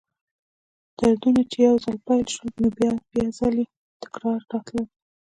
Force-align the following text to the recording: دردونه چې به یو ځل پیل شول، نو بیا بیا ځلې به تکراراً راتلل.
دردونه 0.97 1.41
چې 1.51 1.57
به 1.61 1.65
یو 1.69 1.75
ځل 1.83 1.97
پیل 2.05 2.25
شول، 2.33 2.51
نو 2.61 2.67
بیا 2.77 2.91
بیا 3.11 3.25
ځلې 3.39 3.63
به 3.69 3.75
تکراراً 4.01 4.41
راتلل. 4.51 4.87